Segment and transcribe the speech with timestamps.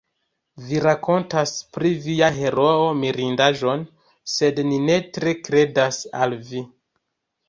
[0.67, 3.83] Vi rakontas pri via heroo mirindaĵon,
[4.37, 6.63] sed ni ne tre kredas al vi.